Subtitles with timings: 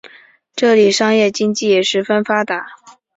[0.55, 2.65] 这里商业经济也十分发达。